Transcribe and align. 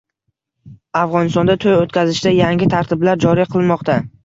Afg‘onistonda 1.01 1.57
to‘y 1.67 1.77
o‘tkazishda 1.83 2.35
yangi 2.39 2.71
tartiblar 2.75 3.25
joriy 3.29 3.53
qilinmoqda 3.55 4.03